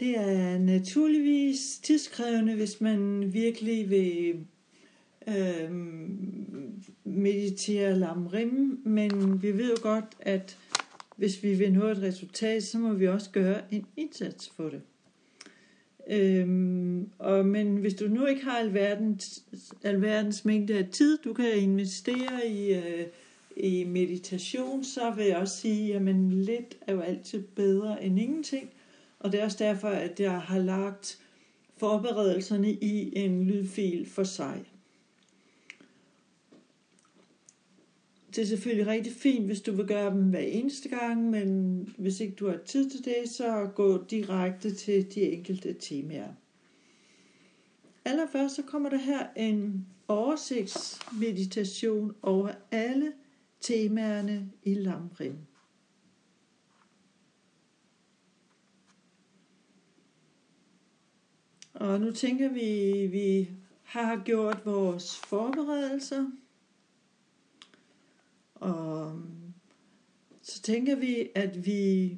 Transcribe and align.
Det 0.00 0.18
er 0.18 0.58
naturligvis 0.58 1.78
tidskrævende, 1.82 2.54
hvis 2.54 2.80
man 2.80 3.32
virkelig 3.32 3.90
vil 3.90 4.36
øh, 5.28 5.70
meditere 7.04 7.98
lamrim, 7.98 8.80
men 8.84 9.42
vi 9.42 9.52
ved 9.52 9.70
jo 9.70 9.76
godt, 9.82 10.04
at 10.20 10.58
hvis 11.16 11.42
vi 11.42 11.54
vil 11.54 11.72
nå 11.72 11.86
et 11.86 12.02
resultat, 12.02 12.62
så 12.62 12.78
må 12.78 12.92
vi 12.92 13.08
også 13.08 13.30
gøre 13.30 13.60
en 13.70 13.86
indsats 13.96 14.52
for 14.56 14.68
det. 14.68 14.80
Øhm, 16.10 17.08
og, 17.18 17.46
men 17.46 17.76
hvis 17.76 17.94
du 17.94 18.08
nu 18.08 18.26
ikke 18.26 18.44
har 18.44 18.58
alverdens, 18.58 19.44
alverdens 19.82 20.44
mængde 20.44 20.78
af 20.78 20.88
tid, 20.92 21.18
du 21.24 21.32
kan 21.32 21.58
investere 21.58 22.48
i, 22.48 22.74
øh, 22.74 23.06
i 23.56 23.84
meditation, 23.84 24.84
så 24.84 25.10
vil 25.16 25.26
jeg 25.26 25.36
også 25.36 25.56
sige, 25.56 25.94
at 25.94 26.02
lidt 26.30 26.78
er 26.86 26.92
jo 26.92 27.00
altid 27.00 27.42
bedre 27.42 28.04
end 28.04 28.20
ingenting. 28.20 28.70
Og 29.20 29.32
det 29.32 29.40
er 29.40 29.44
også 29.44 29.64
derfor, 29.64 29.88
at 29.88 30.20
jeg 30.20 30.40
har 30.40 30.58
lagt 30.58 31.18
forberedelserne 31.76 32.72
i 32.72 33.18
en 33.18 33.44
lydfil 33.44 34.10
for 34.10 34.24
sig. 34.24 34.64
det 38.38 38.44
er 38.44 38.48
selvfølgelig 38.48 38.86
rigtig 38.86 39.12
fint, 39.12 39.46
hvis 39.46 39.60
du 39.60 39.72
vil 39.72 39.86
gøre 39.86 40.14
dem 40.14 40.22
hver 40.22 40.38
eneste 40.38 40.88
gang, 40.88 41.30
men 41.30 41.78
hvis 41.98 42.20
ikke 42.20 42.34
du 42.34 42.48
har 42.48 42.58
tid 42.66 42.90
til 42.90 43.04
det, 43.04 43.28
så 43.28 43.70
gå 43.74 44.04
direkte 44.04 44.74
til 44.74 45.14
de 45.14 45.22
enkelte 45.22 45.72
temaer. 45.72 46.28
Allerførst 48.04 48.54
så 48.54 48.62
kommer 48.62 48.88
der 48.88 48.96
her 48.96 49.26
en 49.36 49.86
oversigtsmeditation 50.08 52.14
over 52.22 52.50
alle 52.70 53.12
temaerne 53.60 54.50
i 54.62 54.74
Lamrim. 54.74 55.36
Og 61.78 62.00
nu 62.00 62.12
tænker 62.12 62.48
vi, 62.48 63.06
vi 63.06 63.50
har 63.82 64.22
gjort 64.24 64.66
vores 64.66 65.16
forberedelser. 65.16 66.30
Og 68.54 69.10
øhm, 69.10 69.54
så 70.42 70.62
tænker 70.62 70.96
vi, 70.96 71.28
at 71.34 71.66
vi 71.66 72.16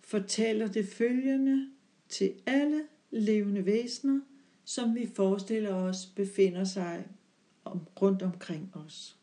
fortæller 0.00 0.66
det 0.66 0.88
følgende 0.88 1.70
til 2.08 2.32
alle 2.46 2.82
levende 3.10 3.66
væsener, 3.66 4.20
som 4.64 4.94
vi 4.94 5.10
forestiller 5.14 5.74
os 5.74 6.06
befinder 6.06 6.64
sig 6.64 7.06
om, 7.64 7.86
rundt 8.02 8.22
omkring 8.22 8.70
os. 8.74 9.16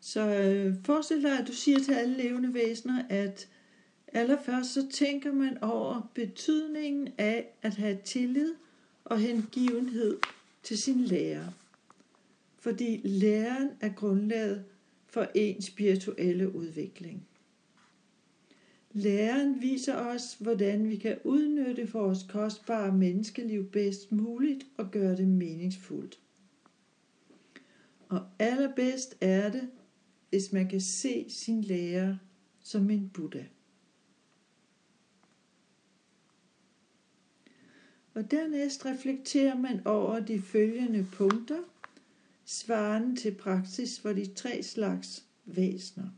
Så 0.00 0.20
øh, 0.20 0.84
forestil 0.84 1.22
dig, 1.22 1.38
at 1.38 1.46
du 1.48 1.52
siger 1.52 1.78
til 1.78 1.92
alle 1.92 2.16
levende 2.16 2.54
væsener, 2.54 3.04
at 3.08 3.48
allerførst 4.12 4.72
så 4.72 4.88
tænker 4.90 5.32
man 5.32 5.58
over 5.62 6.10
betydningen 6.14 7.08
af 7.18 7.48
at 7.62 7.74
have 7.74 7.98
tillid 8.04 8.54
og 9.04 9.18
hengivenhed 9.18 10.18
til 10.62 10.78
sin 10.78 11.00
lærer. 11.00 11.46
Fordi 12.58 13.00
læreren 13.04 13.70
er 13.80 13.88
grundlaget 13.88 14.64
for 15.06 15.26
en 15.34 15.62
spirituelle 15.62 16.54
udvikling. 16.54 17.26
Læreren 18.92 19.60
viser 19.60 19.96
os, 19.96 20.36
hvordan 20.40 20.88
vi 20.88 20.96
kan 20.96 21.18
udnytte 21.24 21.92
vores 21.92 22.18
kostbare 22.28 22.92
menneskeliv 22.92 23.70
bedst 23.70 24.12
muligt 24.12 24.66
og 24.76 24.90
gøre 24.90 25.16
det 25.16 25.28
meningsfuldt. 25.28 26.18
Og 28.08 28.26
allerbedst 28.38 29.16
er 29.20 29.50
det, 29.50 29.68
hvis 30.30 30.52
man 30.52 30.68
kan 30.68 30.80
se 30.80 31.26
sin 31.28 31.62
lærer 31.62 32.16
som 32.62 32.90
en 32.90 33.10
Buddha. 33.14 33.42
Og 38.14 38.30
dernæst 38.30 38.86
reflekterer 38.86 39.56
man 39.56 39.86
over 39.86 40.20
de 40.20 40.40
følgende 40.40 41.06
punkter, 41.12 41.62
svarende 42.44 43.16
til 43.16 43.34
praksis 43.34 44.00
for 44.00 44.12
de 44.12 44.26
tre 44.34 44.62
slags 44.62 45.26
væsner. 45.44 46.08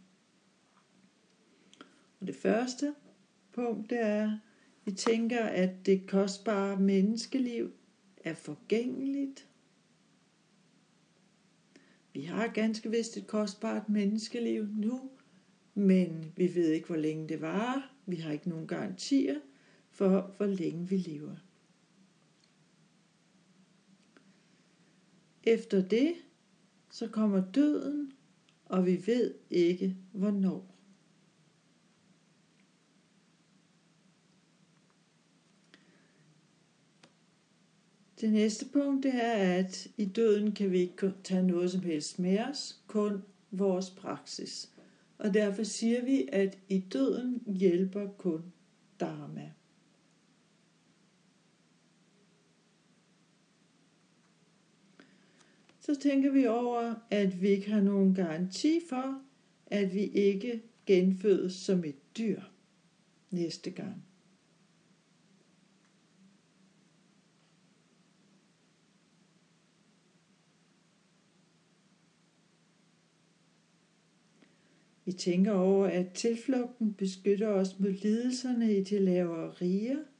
Og 2.20 2.26
det 2.26 2.36
første 2.36 2.94
punkt 3.52 3.90
det 3.90 4.00
er, 4.00 4.38
vi 4.84 4.92
tænker, 4.92 5.44
at 5.44 5.86
det 5.86 6.06
kostbare 6.06 6.80
menneskeliv 6.80 7.72
er 8.24 8.34
forgængeligt. 8.34 9.48
Vi 12.12 12.20
har 12.20 12.48
ganske 12.48 12.90
vist 12.90 13.16
et 13.16 13.26
kostbart 13.26 13.88
menneskeliv 13.88 14.66
nu, 14.66 15.10
men 15.74 16.32
vi 16.36 16.54
ved 16.54 16.70
ikke, 16.70 16.86
hvor 16.86 16.96
længe 16.96 17.28
det 17.28 17.40
varer. 17.40 17.94
Vi 18.06 18.16
har 18.16 18.32
ikke 18.32 18.48
nogen 18.48 18.66
garantier 18.66 19.40
for, 19.90 20.34
hvor 20.36 20.46
længe 20.46 20.88
vi 20.88 20.96
lever. 20.96 21.36
Efter 25.46 25.88
det, 25.88 26.14
så 26.90 27.08
kommer 27.08 27.42
døden, 27.54 28.12
og 28.64 28.86
vi 28.86 29.02
ved 29.06 29.34
ikke 29.50 29.96
hvornår. 30.12 30.74
Det 38.20 38.32
næste 38.32 38.66
punkt 38.72 39.02
det 39.02 39.14
er, 39.14 39.58
at 39.58 39.88
i 39.96 40.04
døden 40.04 40.52
kan 40.52 40.72
vi 40.72 40.78
ikke 40.78 41.12
tage 41.24 41.46
noget 41.46 41.70
som 41.70 41.82
helst 41.82 42.18
med 42.18 42.38
os, 42.38 42.82
kun 42.86 43.22
vores 43.50 43.90
praksis. 43.90 44.70
Og 45.18 45.34
derfor 45.34 45.62
siger 45.62 46.04
vi, 46.04 46.28
at 46.32 46.58
i 46.68 46.78
døden 46.78 47.42
hjælper 47.46 48.08
kun 48.18 48.52
Dharma. 49.00 49.50
Så 55.84 55.94
tænker 55.94 56.32
vi 56.32 56.46
over, 56.46 56.94
at 57.10 57.42
vi 57.42 57.48
ikke 57.48 57.70
har 57.70 57.80
nogen 57.80 58.14
garanti 58.14 58.80
for, 58.88 59.22
at 59.66 59.94
vi 59.94 60.04
ikke 60.04 60.62
genfødes 60.86 61.52
som 61.52 61.84
et 61.84 62.16
dyr 62.18 62.40
næste 63.30 63.70
gang. 63.70 64.04
Vi 75.04 75.12
tænker 75.12 75.52
over, 75.52 75.86
at 75.86 76.12
tilflugten 76.12 76.94
beskytter 76.94 77.48
os 77.48 77.80
mod 77.80 77.90
lidelserne 77.90 78.76
i 78.76 78.84
de 78.84 78.98
lavere 78.98 79.50
riger– 79.50 79.98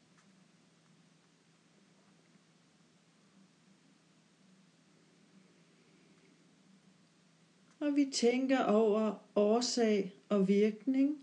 og 7.84 7.96
vi 7.96 8.10
tænker 8.12 8.64
over 8.64 9.14
årsag 9.34 10.12
og 10.28 10.48
virkning 10.48 11.18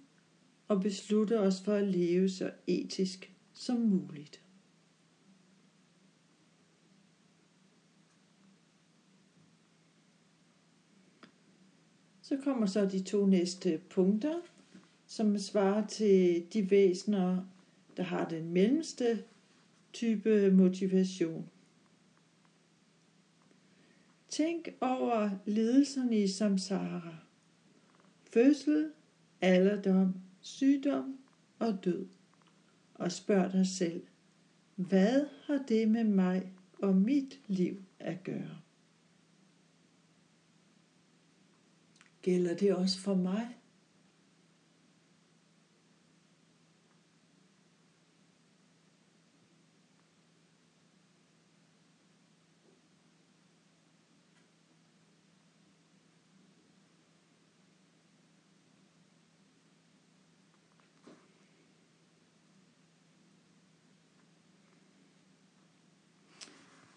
og 0.67 0.81
beslutter 0.81 1.39
os 1.39 1.61
for 1.61 1.73
at 1.73 1.87
leve 1.87 2.29
så 2.29 2.51
etisk 2.67 3.33
som 3.53 3.79
muligt. 3.79 4.41
Så 12.21 12.37
kommer 12.43 12.65
så 12.65 12.85
de 12.85 13.03
to 13.03 13.25
næste 13.25 13.81
punkter, 13.89 14.35
som 15.07 15.37
svarer 15.37 15.87
til 15.87 16.45
de 16.53 16.71
væsener, 16.71 17.45
der 17.97 18.03
har 18.03 18.29
den 18.29 18.49
mellemste 18.53 19.23
type 19.93 20.51
motivation. 20.51 21.49
Tænk 24.31 24.69
over 24.81 25.29
lidelserne 25.45 26.19
i 26.19 26.27
samsara. 26.27 27.15
Fødsel, 28.33 28.91
alderdom, 29.41 30.13
sygdom 30.41 31.17
og 31.59 31.85
død. 31.85 32.07
Og 32.93 33.11
spørg 33.11 33.51
dig 33.53 33.67
selv, 33.67 34.03
hvad 34.75 35.25
har 35.43 35.63
det 35.67 35.89
med 35.89 36.03
mig 36.03 36.53
og 36.81 36.95
mit 36.95 37.39
liv 37.47 37.83
at 37.99 38.23
gøre? 38.23 38.57
Gælder 42.21 42.55
det 42.55 42.75
også 42.75 42.99
for 42.99 43.15
mig? 43.15 43.60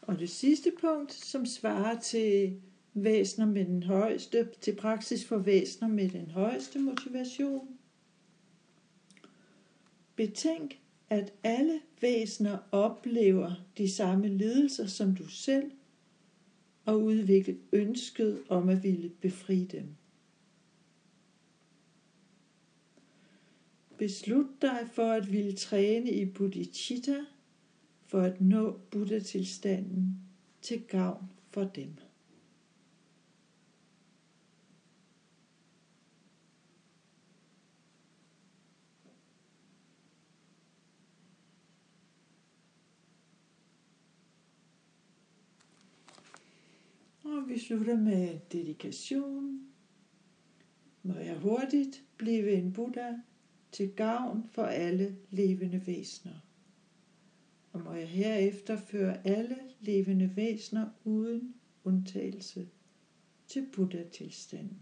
Og 0.06 0.18
det 0.18 0.30
sidste 0.30 0.72
punkt, 0.80 1.12
som 1.12 1.46
svarer 1.46 2.00
til 2.00 2.60
væsner 2.94 3.46
med 3.46 3.64
den 3.64 3.82
højeste, 3.82 4.48
til 4.60 4.76
praksis 4.76 5.24
for 5.24 5.38
væsner 5.38 5.88
med 5.88 6.08
den 6.08 6.30
højeste 6.30 6.78
motivation. 6.78 7.68
Betænk, 10.16 10.80
at 11.10 11.32
alle 11.42 11.80
væsner 12.00 12.58
oplever 12.72 13.52
de 13.78 13.90
samme 13.90 14.28
lidelser 14.28 14.86
som 14.86 15.16
du 15.16 15.28
selv, 15.28 15.70
og 16.84 17.02
udvikle 17.02 17.58
ønsket 17.72 18.42
om 18.48 18.68
at 18.68 18.82
ville 18.82 19.08
befri 19.08 19.64
dem. 19.64 19.86
Beslut 23.98 24.62
dig 24.62 24.88
for 24.92 25.10
at 25.10 25.32
ville 25.32 25.52
træne 25.52 26.10
i 26.10 26.24
bodhicitta 26.24 27.24
for 28.06 28.20
at 28.20 28.40
nå 28.40 28.80
Buddha-tilstanden 28.90 30.18
til 30.62 30.82
gavn 30.88 31.30
for 31.50 31.64
dem. 31.64 31.96
Og 47.24 47.48
vi 47.48 47.58
slutter 47.58 47.96
med 47.96 48.38
dedikation. 48.52 49.60
Må 51.02 51.14
jeg 51.14 51.36
hurtigt 51.36 52.04
blive 52.16 52.52
en 52.52 52.72
Buddha 52.72 53.12
til 53.72 53.90
gavn 53.90 54.48
for 54.52 54.62
alle 54.62 55.16
levende 55.30 55.86
væsener. 55.86 56.40
Og 57.74 57.80
må 57.80 57.92
jeg 57.92 58.08
herefter 58.08 58.76
føre 58.76 59.26
alle 59.26 59.58
levende 59.80 60.36
væsener 60.36 60.86
uden 61.04 61.54
undtagelse 61.84 62.68
til 63.48 63.66
Buddha-tilstanden. 63.72 64.80